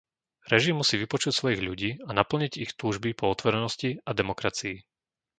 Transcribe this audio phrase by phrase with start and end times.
[0.51, 4.77] Režim musí vypočuť svojich ľudí a naplniť ich túžby po otvorenosti a demokracii.